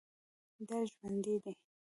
دا 0.67 0.77
ژوندی 0.89 1.35
دی 1.43 1.53